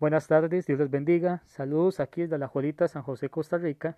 Buenas 0.00 0.28
tardes, 0.28 0.64
Dios 0.64 0.78
les 0.78 0.90
bendiga. 0.92 1.42
Saludos 1.44 1.98
aquí 1.98 2.20
desde 2.20 2.38
la 2.38 2.46
Juelita 2.46 2.86
San 2.86 3.02
José, 3.02 3.30
Costa 3.30 3.58
Rica. 3.58 3.96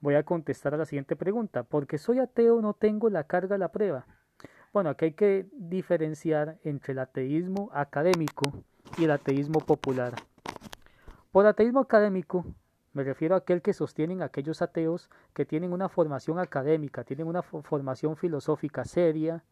Voy 0.00 0.14
a 0.14 0.22
contestar 0.22 0.72
a 0.72 0.78
la 0.78 0.86
siguiente 0.86 1.16
pregunta. 1.16 1.64
¿Por 1.64 1.86
qué 1.86 1.98
soy 1.98 2.18
ateo 2.18 2.62
no 2.62 2.72
tengo 2.72 3.10
la 3.10 3.24
carga 3.24 3.56
de 3.56 3.58
la 3.58 3.70
prueba? 3.70 4.06
Bueno, 4.72 4.88
aquí 4.88 5.04
hay 5.04 5.12
que 5.12 5.46
diferenciar 5.52 6.56
entre 6.64 6.94
el 6.94 6.98
ateísmo 6.98 7.68
académico 7.74 8.64
y 8.96 9.04
el 9.04 9.10
ateísmo 9.10 9.60
popular. 9.60 10.14
Por 11.30 11.44
ateísmo 11.44 11.80
académico 11.80 12.46
me 12.94 13.04
refiero 13.04 13.34
a 13.34 13.38
aquel 13.38 13.60
que 13.60 13.74
sostienen 13.74 14.22
aquellos 14.22 14.62
ateos 14.62 15.10
que 15.34 15.44
tienen 15.44 15.74
una 15.74 15.90
formación 15.90 16.38
académica, 16.38 17.04
tienen 17.04 17.26
una 17.26 17.42
formación 17.42 18.16
filosófica 18.16 18.86
seria, 18.86 19.44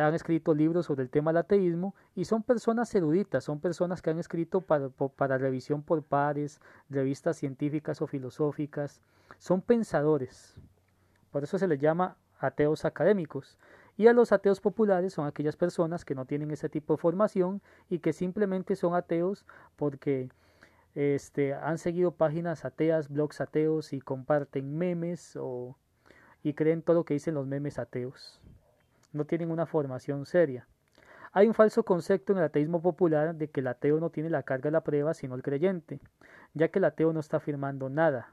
han 0.00 0.14
escrito 0.14 0.54
libros 0.54 0.86
sobre 0.86 1.02
el 1.02 1.10
tema 1.10 1.30
del 1.30 1.38
ateísmo 1.38 1.94
y 2.14 2.24
son 2.24 2.42
personas 2.42 2.94
eruditas, 2.94 3.44
son 3.44 3.60
personas 3.60 4.02
que 4.02 4.10
han 4.10 4.18
escrito 4.18 4.60
para, 4.60 5.38
revisión 5.38 5.82
por 5.82 6.02
pares, 6.02 6.60
revistas 6.90 7.36
científicas 7.36 8.02
o 8.02 8.06
filosóficas, 8.06 9.00
son 9.38 9.62
pensadores. 9.62 10.54
Por 11.30 11.44
eso 11.44 11.58
se 11.58 11.66
les 11.66 11.80
llama 11.80 12.16
ateos 12.38 12.84
académicos. 12.84 13.58
Y 13.96 14.08
a 14.08 14.12
los 14.12 14.32
ateos 14.32 14.60
populares 14.60 15.14
son 15.14 15.26
aquellas 15.26 15.56
personas 15.56 16.04
que 16.04 16.14
no 16.14 16.26
tienen 16.26 16.50
ese 16.50 16.68
tipo 16.68 16.94
de 16.94 16.98
formación 16.98 17.62
y 17.88 18.00
que 18.00 18.12
simplemente 18.12 18.76
son 18.76 18.94
ateos 18.94 19.46
porque 19.76 20.28
este, 20.94 21.54
han 21.54 21.78
seguido 21.78 22.10
páginas 22.10 22.66
ateas, 22.66 23.08
blogs 23.08 23.40
ateos 23.40 23.94
y 23.94 24.00
comparten 24.00 24.76
memes 24.76 25.36
o, 25.40 25.78
y 26.42 26.52
creen 26.52 26.82
todo 26.82 26.96
lo 26.96 27.04
que 27.04 27.14
dicen 27.14 27.34
los 27.34 27.46
memes 27.46 27.78
ateos 27.78 28.42
no 29.12 29.24
tienen 29.24 29.50
una 29.50 29.66
formación 29.66 30.26
seria. 30.26 30.66
Hay 31.32 31.48
un 31.48 31.54
falso 31.54 31.84
concepto 31.84 32.32
en 32.32 32.38
el 32.38 32.44
ateísmo 32.44 32.80
popular 32.80 33.34
de 33.34 33.48
que 33.48 33.60
el 33.60 33.66
ateo 33.66 34.00
no 34.00 34.10
tiene 34.10 34.30
la 34.30 34.42
carga 34.42 34.64
de 34.64 34.72
la 34.72 34.82
prueba 34.82 35.12
sino 35.14 35.34
el 35.34 35.42
creyente, 35.42 36.00
ya 36.54 36.68
que 36.68 36.78
el 36.78 36.84
ateo 36.86 37.12
no 37.12 37.20
está 37.20 37.36
afirmando 37.36 37.88
nada. 37.90 38.32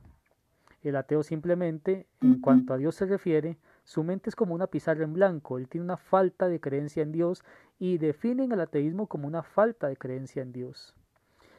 El 0.83 0.95
ateo 0.95 1.23
simplemente, 1.23 2.07
en 2.21 2.41
cuanto 2.41 2.73
a 2.73 2.77
Dios 2.77 2.95
se 2.95 3.05
refiere, 3.05 3.57
su 3.85 4.03
mente 4.03 4.29
es 4.29 4.35
como 4.35 4.53
una 4.53 4.67
pizarra 4.67 5.03
en 5.03 5.13
blanco, 5.13 5.57
él 5.57 5.67
tiene 5.67 5.85
una 5.85 5.97
falta 5.97 6.47
de 6.47 6.59
creencia 6.59 7.03
en 7.03 7.11
Dios 7.11 7.43
y 7.79 7.97
definen 7.97 8.51
el 8.51 8.61
ateísmo 8.61 9.07
como 9.07 9.27
una 9.27 9.43
falta 9.43 9.87
de 9.87 9.97
creencia 9.97 10.41
en 10.41 10.51
Dios. 10.51 10.93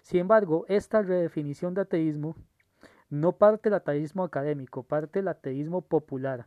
Sin 0.03 0.20
embargo, 0.20 0.66
esta 0.69 1.00
redefinición 1.00 1.75
de 1.75 1.83
ateísmo 1.83 2.36
no 3.08 3.33
parte 3.33 3.70
del 3.70 3.75
ateísmo 3.75 4.25
académico, 4.25 4.83
parte 4.83 5.20
del 5.20 5.28
ateísmo 5.28 5.83
popular. 5.83 6.47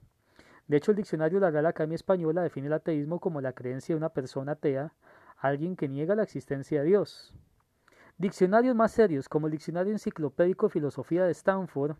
De 0.68 0.78
hecho, 0.78 0.92
el 0.92 0.98
diccionario 0.98 1.40
de 1.40 1.46
la 1.46 1.52
Real 1.52 1.66
Academia 1.66 1.96
Española 1.96 2.42
define 2.42 2.68
el 2.68 2.74
ateísmo 2.74 3.20
como 3.20 3.40
la 3.40 3.54
creencia 3.54 3.96
de 3.96 3.98
una 3.98 4.10
persona 4.10 4.54
atea, 4.54 4.94
alguien 5.38 5.76
que 5.76 5.88
niega 5.88 6.16
la 6.16 6.24
existencia 6.24 6.82
de 6.82 6.88
Dios. 6.88 7.34
Diccionarios 8.18 8.76
más 8.76 8.92
serios, 8.92 9.30
como 9.30 9.48
el 9.48 9.52
Diccionario 9.52 9.94
Enciclopédico 9.94 10.68
de 10.68 10.74
Filosofía 10.74 11.24
de 11.24 11.32
Stanford, 11.32 11.96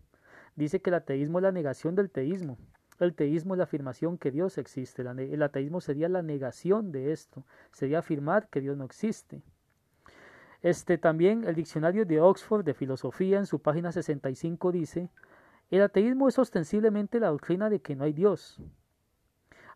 dice 0.56 0.80
que 0.80 0.90
el 0.90 0.94
ateísmo 0.94 1.38
es 1.38 1.44
la 1.44 1.52
negación 1.52 1.94
del 1.94 2.10
teísmo. 2.10 2.58
El 2.98 3.14
teísmo 3.14 3.54
es 3.54 3.58
la 3.58 3.64
afirmación 3.64 4.18
que 4.18 4.32
Dios 4.32 4.58
existe. 4.58 5.02
El 5.02 5.42
ateísmo 5.42 5.80
sería 5.80 6.08
la 6.08 6.22
negación 6.22 6.90
de 6.90 7.12
esto, 7.12 7.44
sería 7.70 8.00
afirmar 8.00 8.48
que 8.48 8.60
Dios 8.60 8.76
no 8.76 8.84
existe. 8.84 9.40
Este 10.60 10.98
también 10.98 11.44
el 11.44 11.54
diccionario 11.54 12.04
de 12.04 12.20
Oxford 12.20 12.64
de 12.64 12.74
filosofía 12.74 13.38
en 13.38 13.46
su 13.46 13.60
página 13.60 13.92
65 13.92 14.72
dice 14.72 15.08
el 15.70 15.82
ateísmo 15.82 16.28
es 16.28 16.38
ostensiblemente 16.38 17.20
la 17.20 17.28
doctrina 17.28 17.68
de 17.68 17.80
que 17.80 17.94
no 17.94 18.04
hay 18.04 18.12
Dios. 18.12 18.60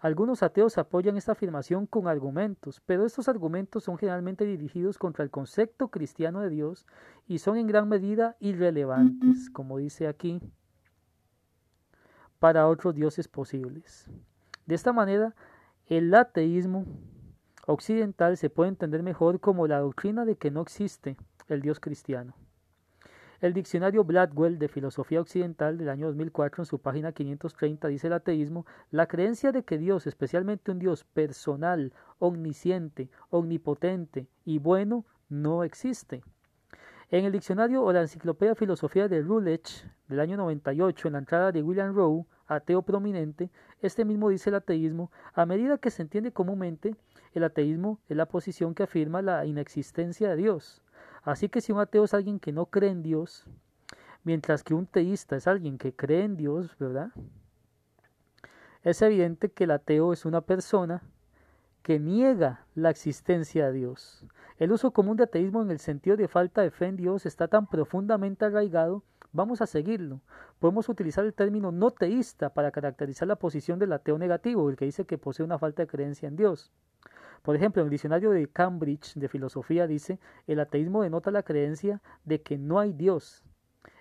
Algunos 0.01 0.43
ateos 0.43 0.79
apoyan 0.79 1.17
esta 1.17 1.33
afirmación 1.33 1.87
con 1.87 2.09
argumentos, 2.09 2.83
pero 2.87 3.07
estos 3.07 3.29
argumentos 3.29 3.85
son 3.85 3.99
generalmente 3.99 4.45
dirigidos 4.45 4.99
contra 4.99 5.23
el 5.23 5.31
concepto 5.31 5.89
cristiano 5.89 6.41
de 6.41 6.51
Dios 6.51 6.87
y 7.29 7.39
son 7.39 7.57
en 7.57 7.69
gran 7.69 7.89
medida 7.89 8.37
irrelevantes, 8.41 9.49
como 9.51 9.79
dice 9.79 10.09
aquí, 10.09 10.41
para 12.41 12.67
otros 12.67 12.97
dioses 12.97 13.29
posibles. 13.29 14.11
De 14.67 14.75
esta 14.75 14.93
manera, 14.93 15.37
el 15.87 16.13
ateísmo 16.13 16.85
occidental 17.67 18.37
se 18.37 18.51
puede 18.51 18.71
entender 18.71 19.05
mejor 19.05 19.39
como 19.39 19.69
la 19.69 19.79
doctrina 19.79 20.25
de 20.25 20.35
que 20.35 20.51
no 20.51 20.63
existe 20.63 21.17
el 21.47 21.63
Dios 21.63 21.79
cristiano. 21.79 22.35
El 23.43 23.55
diccionario 23.55 24.05
Bladwell 24.05 24.57
de 24.57 24.69
Filosofía 24.69 25.21
Occidental 25.21 25.77
del 25.77 25.89
año 25.89 26.07
2004 26.07 26.63
en 26.63 26.67
su 26.67 26.79
página 26.79 27.11
530 27.11 27.89
dice 27.89 28.07
el 28.07 28.13
ateísmo, 28.13 28.67
la 28.93 29.09
creencia 29.09 29.51
de 29.51 29.65
que 29.65 29.79
Dios, 29.79 30.07
especialmente 30.07 30.71
un 30.71 30.79
Dios 30.79 31.03
personal, 31.03 31.93
omnisciente, 32.21 33.11
omnipotente 33.31 34.29
y 34.45 34.61
bueno, 34.61 35.05
no 35.29 35.65
existe. 35.65 36.23
En 37.11 37.25
el 37.25 37.33
diccionario 37.33 37.83
o 37.83 37.93
la 37.93 38.03
enciclopedia 38.03 38.55
Filosofía 38.55 39.09
de 39.09 39.23
Routledge 39.23 39.91
del 40.07 40.21
año 40.21 40.37
98, 40.37 41.09
en 41.09 41.13
la 41.15 41.19
entrada 41.19 41.51
de 41.51 41.65
William 41.65 41.97
Rowe, 41.97 42.25
ateo 42.47 42.83
prominente, 42.83 43.51
este 43.81 44.05
mismo 44.05 44.29
dice 44.29 44.51
el 44.51 44.55
ateísmo, 44.55 45.11
a 45.35 45.47
medida 45.47 45.79
que 45.79 45.91
se 45.91 46.03
entiende 46.03 46.31
comúnmente, 46.31 46.95
el 47.33 47.43
ateísmo 47.43 47.99
es 48.09 48.17
la 48.17 48.27
posición 48.27 48.73
que 48.77 48.85
afirma 48.85 49.21
la 49.21 49.45
inexistencia 49.47 50.29
de 50.29 50.37
Dios. 50.37 50.81
Así 51.23 51.49
que 51.49 51.61
si 51.61 51.73
un 51.73 51.81
ateo 51.81 52.05
es 52.05 52.15
alguien 52.15 52.41
que 52.41 52.53
no 52.53 52.67
cree 52.67 52.91
en 52.91 53.03
Dios, 53.03 53.47
mientras 54.25 54.65
que 54.65 54.75
un 54.75 54.87
teísta 54.87 55.37
es 55.37 55.47
alguien 55.47 55.79
que 55.79 55.95
cree 55.95 56.25
en 56.25 56.37
Dios, 56.37 56.77
¿verdad? 56.79 57.11
Es 58.83 59.01
evidente 59.03 59.51
que 59.51 59.65
el 59.65 59.71
ateo 59.71 60.13
es 60.13 60.25
una 60.25 60.41
persona 60.41 61.03
que 61.83 62.01
niega 62.01 62.67
la 62.75 62.91
existencia 62.91 63.67
de 63.67 63.73
Dios. 63.73 64.27
El 64.59 64.73
uso 64.73 64.93
común 64.93 65.17
de 65.17 65.25
ateísmo 65.25 65.63
en 65.63 65.71
el 65.71 65.79
sentido 65.79 66.17
de 66.17 66.29
falta 66.29 66.63
de 66.63 66.71
fe 66.71 66.87
en 66.87 66.97
Dios 66.97 67.27
está 67.27 67.49
tan 67.49 67.67
profundamente 67.67 68.45
arraigado, 68.45 69.03
vamos 69.33 69.61
a 69.61 69.67
seguirlo. 69.67 70.21
Podemos 70.59 70.89
utilizar 70.89 71.25
el 71.25 71.35
término 71.35 71.73
no 71.73 71.91
teísta 71.91 72.51
para 72.51 72.71
caracterizar 72.71 73.27
la 73.29 73.37
posición 73.37 73.79
del 73.79 73.93
ateo 73.93 74.19
negativo, 74.19 74.69
el 74.71 74.77
que 74.77 74.85
dice 74.85 75.05
que 75.05 75.19
posee 75.19 75.45
una 75.45 75.59
falta 75.59 75.83
de 75.83 75.89
creencia 75.89 76.29
en 76.29 76.37
Dios. 76.37 76.73
Por 77.43 77.57
ejemplo, 77.57 77.83
en 77.83 77.87
el 77.87 77.91
diccionario 77.91 78.31
de 78.31 78.47
Cambridge 78.47 79.15
de 79.15 79.29
filosofía 79.29 79.87
dice, 79.87 80.21
el 80.47 80.61
ateísmo 80.61 81.03
denota 81.03 81.31
la 81.31 81.43
creencia 81.43 82.01
de 82.25 82.41
que 82.41 82.57
no 82.57 82.79
hay 82.79 82.93
Dios. 82.93 83.45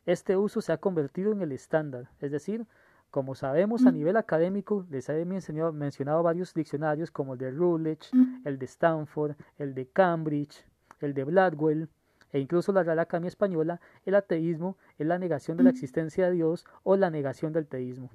Este 0.05 0.37
uso 0.37 0.61
se 0.61 0.71
ha 0.71 0.77
convertido 0.77 1.31
en 1.31 1.41
el 1.41 1.51
estándar, 1.51 2.09
es 2.19 2.31
decir, 2.31 2.65
como 3.09 3.35
sabemos 3.35 3.85
a 3.85 3.91
nivel 3.91 4.15
académico, 4.15 4.85
les 4.89 5.09
he 5.09 5.25
mencionado, 5.25 5.73
mencionado 5.73 6.23
varios 6.23 6.53
diccionarios 6.53 7.11
como 7.11 7.33
el 7.33 7.39
de 7.39 7.51
Routledge, 7.51 8.09
el 8.45 8.57
de 8.57 8.65
Stanford, 8.65 9.35
el 9.57 9.73
de 9.73 9.87
Cambridge, 9.87 10.65
el 11.01 11.13
de 11.13 11.25
Bladwell, 11.25 11.89
e 12.31 12.39
incluso 12.39 12.71
la 12.71 12.83
Real 12.83 12.99
Academia 12.99 13.27
Española, 13.27 13.81
el 14.05 14.15
ateísmo 14.15 14.77
es 14.97 15.05
la 15.05 15.19
negación 15.19 15.57
de 15.57 15.63
la 15.63 15.71
existencia 15.71 16.27
de 16.27 16.31
Dios 16.31 16.65
o 16.83 16.95
la 16.95 17.09
negación 17.09 17.51
del 17.51 17.67
teísmo. 17.67 18.09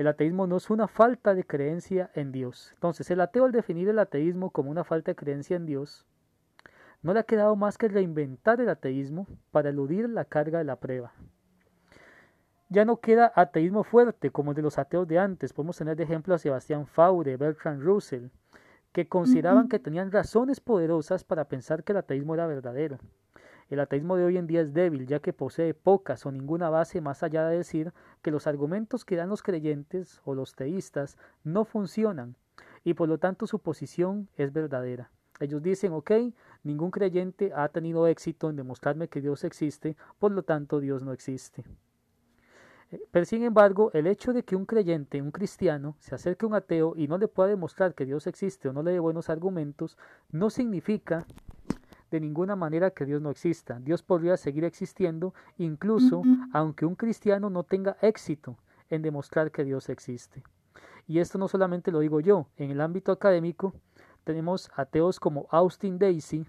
El 0.00 0.08
ateísmo 0.08 0.46
no 0.46 0.56
es 0.56 0.70
una 0.70 0.88
falta 0.88 1.34
de 1.34 1.44
creencia 1.44 2.10
en 2.14 2.32
Dios. 2.32 2.70
Entonces, 2.72 3.10
el 3.10 3.20
ateo 3.20 3.44
al 3.44 3.52
definir 3.52 3.86
el 3.90 3.98
ateísmo 3.98 4.48
como 4.48 4.70
una 4.70 4.82
falta 4.82 5.10
de 5.10 5.14
creencia 5.14 5.56
en 5.56 5.66
Dios, 5.66 6.06
no 7.02 7.12
le 7.12 7.20
ha 7.20 7.24
quedado 7.24 7.54
más 7.54 7.76
que 7.76 7.86
reinventar 7.86 8.62
el 8.62 8.70
ateísmo 8.70 9.26
para 9.50 9.68
eludir 9.68 10.08
la 10.08 10.24
carga 10.24 10.56
de 10.56 10.64
la 10.64 10.76
prueba. 10.76 11.12
Ya 12.70 12.86
no 12.86 12.96
queda 12.96 13.30
ateísmo 13.36 13.84
fuerte 13.84 14.30
como 14.30 14.52
el 14.52 14.56
de 14.56 14.62
los 14.62 14.78
ateos 14.78 15.06
de 15.06 15.18
antes. 15.18 15.52
Podemos 15.52 15.76
tener 15.76 15.96
de 15.96 16.04
ejemplo 16.04 16.34
a 16.34 16.38
Sebastián 16.38 16.86
Faure, 16.86 17.36
Bertrand 17.36 17.82
Russell, 17.82 18.28
que 18.92 19.06
consideraban 19.06 19.68
que 19.68 19.80
tenían 19.80 20.12
razones 20.12 20.60
poderosas 20.60 21.24
para 21.24 21.44
pensar 21.44 21.84
que 21.84 21.92
el 21.92 21.98
ateísmo 21.98 22.32
era 22.32 22.46
verdadero. 22.46 23.00
El 23.70 23.78
ateísmo 23.78 24.16
de 24.16 24.24
hoy 24.24 24.36
en 24.36 24.48
día 24.48 24.62
es 24.62 24.74
débil, 24.74 25.06
ya 25.06 25.20
que 25.20 25.32
posee 25.32 25.74
pocas 25.74 26.26
o 26.26 26.32
ninguna 26.32 26.70
base 26.70 27.00
más 27.00 27.22
allá 27.22 27.46
de 27.46 27.58
decir 27.58 27.92
que 28.20 28.32
los 28.32 28.48
argumentos 28.48 29.04
que 29.04 29.14
dan 29.14 29.28
los 29.28 29.44
creyentes 29.44 30.20
o 30.24 30.34
los 30.34 30.56
teístas 30.56 31.16
no 31.44 31.64
funcionan 31.64 32.34
y 32.82 32.94
por 32.94 33.08
lo 33.08 33.18
tanto 33.18 33.46
su 33.46 33.60
posición 33.60 34.28
es 34.36 34.52
verdadera. 34.52 35.12
Ellos 35.38 35.62
dicen, 35.62 35.92
ok, 35.92 36.10
ningún 36.64 36.90
creyente 36.90 37.52
ha 37.54 37.68
tenido 37.68 38.08
éxito 38.08 38.50
en 38.50 38.56
demostrarme 38.56 39.08
que 39.08 39.20
Dios 39.20 39.44
existe, 39.44 39.96
por 40.18 40.32
lo 40.32 40.42
tanto 40.42 40.80
Dios 40.80 41.04
no 41.04 41.12
existe. 41.12 41.64
Eh, 42.90 43.00
pero 43.12 43.24
sin 43.24 43.44
embargo, 43.44 43.90
el 43.94 44.08
hecho 44.08 44.32
de 44.32 44.42
que 44.42 44.56
un 44.56 44.66
creyente, 44.66 45.22
un 45.22 45.30
cristiano, 45.30 45.96
se 46.00 46.14
acerque 46.14 46.44
a 46.44 46.48
un 46.48 46.54
ateo 46.54 46.94
y 46.96 47.06
no 47.06 47.18
le 47.18 47.28
pueda 47.28 47.48
demostrar 47.48 47.94
que 47.94 48.04
Dios 48.04 48.26
existe 48.26 48.68
o 48.68 48.72
no 48.72 48.82
le 48.82 48.90
dé 48.90 48.98
buenos 48.98 49.30
argumentos, 49.30 49.96
no 50.30 50.50
significa 50.50 51.24
de 52.10 52.20
ninguna 52.20 52.56
manera 52.56 52.90
que 52.90 53.06
Dios 53.06 53.22
no 53.22 53.30
exista. 53.30 53.78
Dios 53.80 54.02
podría 54.02 54.36
seguir 54.36 54.64
existiendo 54.64 55.34
incluso 55.58 56.22
aunque 56.52 56.86
un 56.86 56.96
cristiano 56.96 57.50
no 57.50 57.64
tenga 57.64 57.96
éxito 58.02 58.56
en 58.88 59.02
demostrar 59.02 59.50
que 59.50 59.64
Dios 59.64 59.88
existe. 59.88 60.42
Y 61.06 61.18
esto 61.18 61.38
no 61.38 61.48
solamente 61.48 61.90
lo 61.90 62.00
digo 62.00 62.20
yo, 62.20 62.46
en 62.56 62.70
el 62.70 62.80
ámbito 62.80 63.12
académico 63.12 63.74
tenemos 64.24 64.70
ateos 64.76 65.18
como 65.18 65.46
Austin 65.50 65.98
Daisy 65.98 66.44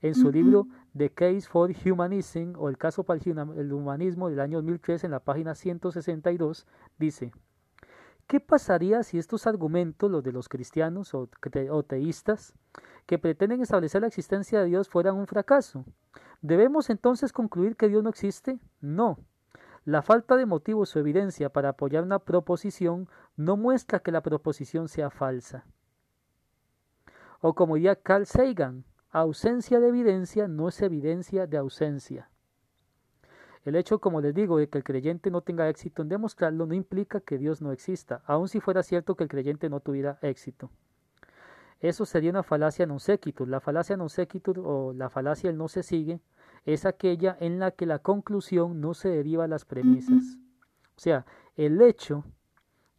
en 0.00 0.14
su 0.14 0.30
libro 0.30 0.66
The 0.96 1.10
Case 1.10 1.42
for 1.42 1.70
Humanism 1.84 2.52
o 2.56 2.68
el 2.68 2.78
caso 2.78 3.02
para 3.02 3.20
el 3.20 3.72
humanismo 3.72 4.30
del 4.30 4.40
año 4.40 4.58
2003 4.58 5.04
en 5.04 5.10
la 5.10 5.20
página 5.20 5.54
162 5.54 6.66
dice 6.98 7.32
¿Qué 8.28 8.40
pasaría 8.40 9.02
si 9.04 9.18
estos 9.18 9.46
argumentos, 9.46 10.10
los 10.10 10.22
de 10.22 10.32
los 10.32 10.50
cristianos 10.50 11.14
o, 11.14 11.30
teístas, 11.82 12.52
que 13.08 13.18
pretenden 13.18 13.62
establecer 13.62 14.02
la 14.02 14.08
existencia 14.08 14.60
de 14.60 14.66
Dios 14.66 14.90
fueran 14.90 15.16
un 15.16 15.26
fracaso. 15.26 15.86
¿Debemos 16.42 16.90
entonces 16.90 17.32
concluir 17.32 17.74
que 17.74 17.88
Dios 17.88 18.02
no 18.02 18.10
existe? 18.10 18.58
No. 18.82 19.18
La 19.86 20.02
falta 20.02 20.36
de 20.36 20.44
motivos 20.44 20.94
o 20.94 20.98
evidencia 20.98 21.48
para 21.48 21.70
apoyar 21.70 22.02
una 22.02 22.18
proposición 22.18 23.08
no 23.34 23.56
muestra 23.56 24.00
que 24.00 24.12
la 24.12 24.20
proposición 24.20 24.88
sea 24.88 25.08
falsa. 25.08 25.64
O 27.40 27.54
como 27.54 27.76
diría 27.76 27.96
Carl 27.96 28.26
Sagan, 28.26 28.84
ausencia 29.10 29.80
de 29.80 29.88
evidencia 29.88 30.46
no 30.46 30.68
es 30.68 30.82
evidencia 30.82 31.46
de 31.46 31.56
ausencia. 31.56 32.28
El 33.64 33.74
hecho, 33.74 34.00
como 34.00 34.20
les 34.20 34.34
digo, 34.34 34.58
de 34.58 34.68
que 34.68 34.76
el 34.76 34.84
creyente 34.84 35.30
no 35.30 35.40
tenga 35.40 35.70
éxito 35.70 36.02
en 36.02 36.10
demostrarlo 36.10 36.66
no 36.66 36.74
implica 36.74 37.20
que 37.20 37.38
Dios 37.38 37.62
no 37.62 37.72
exista, 37.72 38.20
aun 38.26 38.48
si 38.48 38.60
fuera 38.60 38.82
cierto 38.82 39.16
que 39.16 39.24
el 39.24 39.30
creyente 39.30 39.70
no 39.70 39.80
tuviera 39.80 40.18
éxito. 40.20 40.70
Eso 41.80 42.04
sería 42.04 42.30
una 42.30 42.42
falacia 42.42 42.86
non 42.86 42.98
sequitur. 42.98 43.46
La 43.48 43.60
falacia 43.60 43.96
non 43.96 44.10
sequitur 44.10 44.58
o 44.58 44.92
la 44.92 45.08
falacia 45.08 45.50
el 45.50 45.56
no 45.56 45.68
se 45.68 45.82
sigue 45.82 46.20
es 46.66 46.84
aquella 46.84 47.36
en 47.40 47.58
la 47.58 47.70
que 47.70 47.86
la 47.86 48.00
conclusión 48.00 48.80
no 48.80 48.94
se 48.94 49.08
deriva 49.08 49.44
a 49.44 49.48
las 49.48 49.64
premisas. 49.64 50.38
O 50.96 51.00
sea, 51.00 51.24
el 51.56 51.80
hecho 51.80 52.24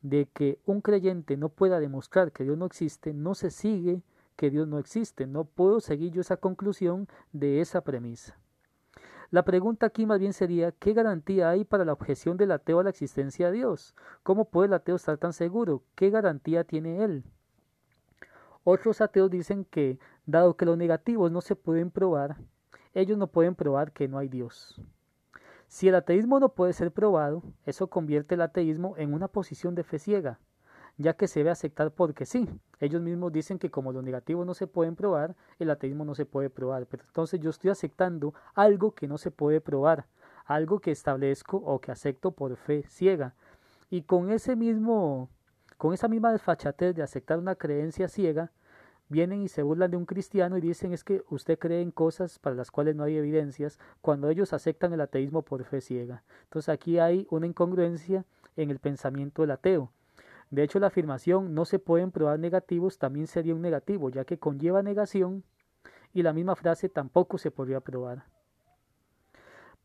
de 0.02 0.28
que 0.32 0.60
un 0.66 0.80
creyente 0.80 1.36
no 1.36 1.50
pueda 1.50 1.80
demostrar 1.80 2.32
que 2.32 2.44
Dios 2.44 2.58
no 2.58 2.66
existe 2.66 3.14
no 3.14 3.36
se 3.36 3.52
sigue 3.52 4.02
que 4.38 4.50
Dios 4.50 4.68
no 4.68 4.80
existe. 4.80 5.28
No 5.28 5.44
puedo 5.44 5.82
seguir 5.82 6.14
yo 6.14 6.22
esa 6.22 6.38
conclusión 6.38 7.10
de 7.34 7.60
esa 7.60 7.82
premisa. 7.82 8.40
La 9.32 9.44
pregunta 9.44 9.86
aquí 9.86 10.06
más 10.06 10.20
bien 10.20 10.32
sería, 10.32 10.72
¿qué 10.72 10.94
garantía 10.94 11.50
hay 11.50 11.66
para 11.66 11.84
la 11.84 11.94
objeción 11.94 12.38
del 12.38 12.52
ateo 12.52 12.80
a 12.80 12.84
la 12.84 12.90
existencia 12.90 13.48
de 13.48 13.58
Dios? 13.58 13.94
¿Cómo 14.24 14.46
puede 14.46 14.68
el 14.68 14.74
ateo 14.74 14.96
estar 14.96 15.18
tan 15.18 15.34
seguro? 15.34 15.84
¿Qué 15.96 16.10
garantía 16.10 16.64
tiene 16.64 17.04
él? 17.04 17.26
Otros 18.72 19.02
ateos 19.02 19.32
dicen 19.32 19.66
que, 19.66 19.98
dado 20.28 20.56
que 20.56 20.64
los 20.64 20.78
negativos 20.78 21.32
no 21.32 21.42
se 21.42 21.56
pueden 21.56 21.90
probar, 21.90 22.38
ellos 22.94 23.18
no 23.18 23.26
pueden 23.26 23.56
probar 23.56 23.92
que 23.94 24.08
no 24.08 24.20
hay 24.20 24.28
Dios. 24.30 24.80
Si 25.68 25.88
el 25.88 25.96
ateísmo 25.96 26.40
no 26.40 26.50
puede 26.50 26.74
ser 26.74 26.92
probado, 26.92 27.42
eso 27.66 27.88
convierte 27.88 28.36
el 28.36 28.42
ateísmo 28.42 28.94
en 28.98 29.16
una 29.16 29.28
posición 29.28 29.74
de 29.74 29.84
fe 29.84 29.98
ciega, 29.98 30.38
ya 30.98 31.16
que 31.16 31.28
se 31.28 31.40
debe 31.40 31.50
aceptar 31.50 31.90
porque 31.90 32.28
sí. 32.28 32.48
Ellos 32.80 33.02
mismos 33.02 33.32
dicen 33.32 33.58
que 33.58 33.72
como 33.72 33.92
los 33.92 34.04
negativos 34.04 34.46
no 34.46 34.54
se 34.54 34.68
pueden 34.68 34.96
probar, 34.96 35.36
el 35.58 35.72
ateísmo 35.72 36.06
no 36.06 36.14
se 36.14 36.28
puede 36.28 36.52
probar. 36.52 36.86
Pero 36.86 37.06
entonces 37.08 37.40
yo 37.40 37.50
estoy 37.50 37.72
aceptando 37.72 38.36
algo 38.54 38.92
que 38.92 39.08
no 39.08 39.18
se 39.18 39.32
puede 39.32 39.62
probar, 39.62 40.06
algo 40.46 40.80
que 40.80 40.92
establezco 40.92 41.58
o 41.58 41.82
que 41.82 41.92
acepto 41.92 42.34
por 42.34 42.56
fe 42.56 42.84
ciega. 42.84 43.34
Y 43.90 44.04
con 44.04 44.30
ese 44.30 44.56
mismo, 44.56 45.28
con 45.78 45.92
esa 45.92 46.08
misma 46.08 46.32
desfachatez 46.32 46.94
de 46.94 47.02
aceptar 47.02 47.40
una 47.40 47.56
creencia 47.56 48.08
ciega, 48.08 48.52
vienen 49.10 49.42
y 49.42 49.48
se 49.48 49.64
burlan 49.64 49.92
de 49.92 49.98
un 49.98 50.06
cristiano 50.06 50.58
y 50.58 50.62
dicen 50.62 50.94
es 50.94 51.04
que 51.04 51.24
usted 51.30 51.60
cree 51.60 51.82
en 51.82 51.92
cosas 51.92 52.40
para 52.40 52.56
las 52.56 52.72
cuales 52.72 52.96
no 52.96 53.04
hay 53.04 53.18
evidencias 53.18 53.80
cuando 54.02 54.30
ellos 54.30 54.54
aceptan 54.54 54.94
el 54.94 55.02
ateísmo 55.02 55.42
por 55.42 55.64
fe 55.66 55.82
ciega. 55.82 56.24
Entonces 56.44 56.70
aquí 56.70 57.00
hay 57.00 57.28
una 57.30 57.48
incongruencia 57.48 58.26
en 58.56 58.70
el 58.70 58.80
pensamiento 58.80 59.42
del 59.42 59.52
ateo. 59.52 59.92
De 60.52 60.64
hecho, 60.64 60.80
la 60.80 60.88
afirmación 60.88 61.54
no 61.54 61.66
se 61.66 61.78
pueden 61.78 62.12
probar 62.12 62.40
negativos 62.40 62.98
también 62.98 63.28
sería 63.28 63.54
un 63.54 63.62
negativo, 63.62 64.10
ya 64.10 64.26
que 64.26 64.40
conlleva 64.40 64.82
negación 64.82 65.44
y 66.14 66.24
la 66.24 66.34
misma 66.34 66.56
frase 66.56 66.90
tampoco 66.90 67.38
se 67.38 67.52
podría 67.52 67.82
probar. 67.82 68.26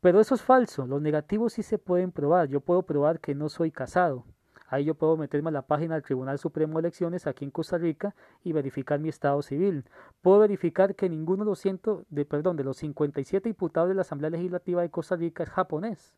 Pero 0.01 0.19
eso 0.19 0.35
es 0.35 0.41
falso, 0.41 0.85
los 0.85 1.01
negativos 1.01 1.53
sí 1.53 1.63
se 1.63 1.77
pueden 1.77 2.11
probar. 2.11 2.47
Yo 2.47 2.61
puedo 2.61 2.83
probar 2.83 3.19
que 3.19 3.35
no 3.35 3.49
soy 3.49 3.71
casado, 3.71 4.25
Ahí 4.67 4.85
yo 4.85 4.95
puedo 4.95 5.15
meterme 5.15 5.49
a 5.49 5.53
la 5.53 5.61
página 5.61 5.93
del 5.93 6.03
Tribunal 6.03 6.39
Supremo 6.39 6.73
de 6.73 6.87
Elecciones 6.87 7.27
aquí 7.27 7.45
en 7.45 7.51
Costa 7.51 7.77
Rica 7.77 8.15
y 8.43 8.51
verificar 8.51 8.99
mi 8.99 9.09
estado 9.09 9.41
civil. 9.41 9.85
Puedo 10.21 10.39
verificar 10.39 10.95
que 10.95 11.07
ninguno 11.07 11.43
de 11.43 11.51
los, 11.51 11.59
ciento, 11.59 12.05
de, 12.09 12.25
perdón, 12.25 12.55
de 12.55 12.63
los 12.63 12.77
57 12.77 13.47
diputados 13.47 13.89
de 13.89 13.95
la 13.95 14.01
Asamblea 14.01 14.31
Legislativa 14.31 14.81
de 14.81 14.89
Costa 14.89 15.15
Rica 15.15 15.43
es 15.43 15.49
japonés. 15.49 16.15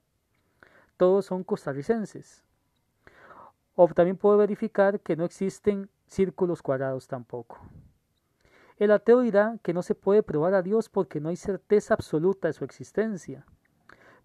Todos 0.95 1.25
son 1.25 1.43
costarricenses. 1.43 2.43
O 3.75 3.87
también 3.89 4.17
puedo 4.17 4.37
verificar 4.37 5.01
que 5.01 5.15
no 5.15 5.25
existen 5.25 5.89
círculos 6.07 6.61
cuadrados 6.61 7.07
tampoco. 7.07 7.59
El 8.77 8.91
ateo 8.91 9.21
dirá 9.21 9.57
que 9.61 9.73
no 9.73 9.81
se 9.81 9.95
puede 9.95 10.23
probar 10.23 10.53
a 10.53 10.61
Dios 10.61 10.87
porque 10.87 11.19
no 11.19 11.29
hay 11.29 11.35
certeza 11.35 11.95
absoluta 11.95 12.47
de 12.47 12.53
su 12.53 12.63
existencia. 12.63 13.45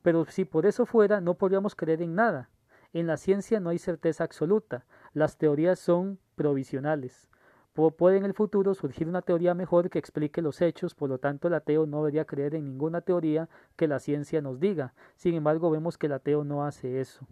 Pero 0.02 0.24
si 0.26 0.44
por 0.44 0.66
eso 0.66 0.86
fuera, 0.86 1.20
no 1.20 1.34
podríamos 1.34 1.74
creer 1.74 2.02
en 2.02 2.14
nada. 2.14 2.50
En 2.93 3.06
la 3.06 3.17
ciencia 3.17 3.59
no 3.59 3.71
hay 3.71 3.79
certeza 3.79 4.25
absoluta, 4.25 4.85
las 5.15 5.39
teorías 5.39 5.79
son 5.79 6.19
provisionales. 6.35 7.31
Puede 7.73 8.19
en 8.19 8.27
el 8.27 8.35
futuro 8.35 8.75
surgir 8.75 9.09
una 9.09 9.23
teoría 9.23 9.55
mejor 9.55 9.89
que 9.89 9.99
explique 9.99 10.43
los 10.43 10.61
hechos, 10.61 10.94
por 10.94 11.09
lo 11.09 11.17
tanto 11.17 11.49
el 11.49 11.55
ateo 11.55 11.87
no 11.87 11.99
debería 11.99 12.27
creer 12.27 12.55
en 12.55 12.67
ninguna 12.67 13.00
teoría 13.00 13.49
que 13.77 13.89
la 13.89 13.99
ciencia 13.99 14.43
nos 14.43 14.61
diga. 14.61 14.93
Sin 15.17 15.35
embargo, 15.35 15.71
vemos 15.71 15.97
que 15.97 16.06
el 16.06 16.12
ateo 16.12 16.44
no 16.44 16.67
hace 16.67 17.00
eso. 17.00 17.27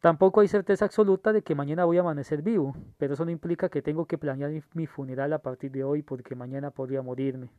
Tampoco 0.00 0.42
hay 0.42 0.48
certeza 0.48 0.84
absoluta 0.84 1.32
de 1.32 1.42
que 1.42 1.56
mañana 1.56 1.84
voy 1.84 1.96
a 1.96 2.02
amanecer 2.02 2.42
vivo, 2.42 2.76
pero 2.98 3.14
eso 3.14 3.24
no 3.24 3.32
implica 3.32 3.68
que 3.68 3.82
tengo 3.82 4.06
que 4.06 4.18
planear 4.18 4.52
mi 4.74 4.86
funeral 4.86 5.32
a 5.32 5.40
partir 5.40 5.72
de 5.72 5.82
hoy 5.82 6.02
porque 6.02 6.36
mañana 6.36 6.70
podría 6.70 7.02
morirme. 7.02 7.50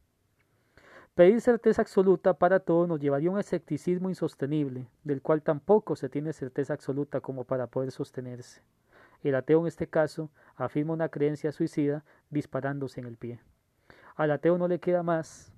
Pedir 1.15 1.39
certeza 1.39 1.81
absoluta 1.81 2.33
para 2.33 2.59
todo 2.59 2.87
nos 2.87 2.99
llevaría 2.99 3.29
a 3.29 3.31
un 3.31 3.39
escepticismo 3.39 4.09
insostenible, 4.09 4.89
del 5.05 5.21
cual 5.21 5.41
tampoco 5.41 5.95
se 5.95 6.09
tiene 6.09 6.33
certeza 6.33 6.73
absoluta 6.73 7.21
como 7.21 7.45
para 7.45 7.67
poder 7.67 7.91
sostenerse. 7.91 8.61
El 9.23 9.35
ateo 9.35 9.61
en 9.61 9.67
este 9.67 9.87
caso 9.87 10.29
afirma 10.57 10.91
una 10.91 11.07
creencia 11.07 11.53
suicida 11.53 12.03
disparándose 12.29 12.99
en 12.99 13.07
el 13.07 13.15
pie. 13.15 13.39
Al 14.17 14.29
ateo 14.29 14.57
no 14.57 14.67
le 14.67 14.81
queda 14.81 15.03
más 15.03 15.53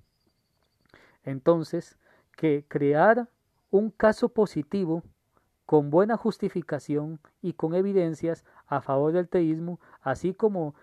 entonces 1.24 1.98
que 2.36 2.64
crear 2.68 3.28
un 3.72 3.90
caso 3.90 4.28
positivo 4.28 5.02
con 5.66 5.90
buena 5.90 6.16
justificación 6.16 7.18
y 7.42 7.54
con 7.54 7.74
evidencias 7.74 8.44
a 8.68 8.80
favor 8.80 9.12
del 9.12 9.28
teísmo, 9.28 9.80
así 10.02 10.32
como 10.34 10.76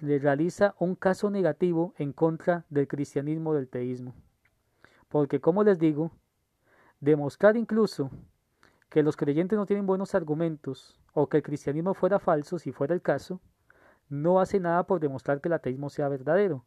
le 0.00 0.18
realiza 0.18 0.74
un 0.78 0.94
caso 0.94 1.30
negativo 1.30 1.94
en 1.98 2.12
contra 2.12 2.64
del 2.70 2.88
cristianismo 2.88 3.54
del 3.54 3.68
teísmo. 3.68 4.14
Porque, 5.08 5.40
como 5.40 5.64
les 5.64 5.78
digo, 5.78 6.12
demostrar 7.00 7.56
incluso 7.56 8.10
que 8.88 9.02
los 9.02 9.16
creyentes 9.16 9.58
no 9.58 9.66
tienen 9.66 9.86
buenos 9.86 10.14
argumentos 10.14 10.98
o 11.12 11.28
que 11.28 11.38
el 11.38 11.42
cristianismo 11.42 11.94
fuera 11.94 12.18
falso, 12.18 12.58
si 12.58 12.72
fuera 12.72 12.94
el 12.94 13.02
caso, 13.02 13.40
no 14.08 14.40
hace 14.40 14.58
nada 14.58 14.84
por 14.84 15.00
demostrar 15.00 15.40
que 15.40 15.48
el 15.48 15.54
ateísmo 15.54 15.90
sea 15.90 16.08
verdadero. 16.08 16.64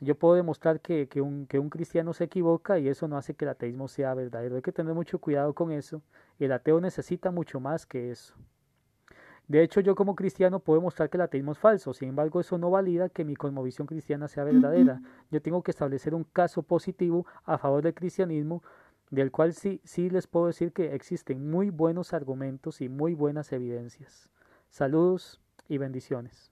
Yo 0.00 0.18
puedo 0.18 0.34
demostrar 0.34 0.80
que, 0.80 1.08
que, 1.08 1.20
un, 1.20 1.46
que 1.46 1.58
un 1.58 1.68
cristiano 1.68 2.12
se 2.12 2.24
equivoca 2.24 2.78
y 2.78 2.88
eso 2.88 3.06
no 3.06 3.16
hace 3.16 3.34
que 3.34 3.44
el 3.44 3.50
ateísmo 3.50 3.88
sea 3.88 4.14
verdadero. 4.14 4.56
Hay 4.56 4.62
que 4.62 4.72
tener 4.72 4.94
mucho 4.94 5.18
cuidado 5.18 5.54
con 5.54 5.70
eso. 5.70 6.02
El 6.38 6.52
ateo 6.52 6.80
necesita 6.80 7.30
mucho 7.30 7.60
más 7.60 7.86
que 7.86 8.10
eso. 8.10 8.34
De 9.48 9.62
hecho, 9.62 9.80
yo 9.80 9.94
como 9.94 10.14
cristiano 10.14 10.60
puedo 10.60 10.80
mostrar 10.80 11.10
que 11.10 11.16
el 11.16 11.22
ateísmo 11.22 11.52
es 11.52 11.58
falso, 11.58 11.92
sin 11.92 12.10
embargo, 12.10 12.40
eso 12.40 12.58
no 12.58 12.70
valida 12.70 13.08
que 13.08 13.24
mi 13.24 13.34
cosmovisión 13.34 13.86
cristiana 13.86 14.28
sea 14.28 14.44
verdadera. 14.44 15.02
Yo 15.30 15.42
tengo 15.42 15.62
que 15.62 15.72
establecer 15.72 16.14
un 16.14 16.24
caso 16.24 16.62
positivo 16.62 17.26
a 17.44 17.58
favor 17.58 17.82
del 17.82 17.94
cristianismo, 17.94 18.62
del 19.10 19.30
cual 19.30 19.52
sí, 19.52 19.80
sí 19.84 20.08
les 20.10 20.26
puedo 20.26 20.46
decir 20.46 20.72
que 20.72 20.94
existen 20.94 21.50
muy 21.50 21.70
buenos 21.70 22.14
argumentos 22.14 22.80
y 22.80 22.88
muy 22.88 23.14
buenas 23.14 23.52
evidencias. 23.52 24.30
Saludos 24.70 25.40
y 25.68 25.78
bendiciones. 25.78 26.51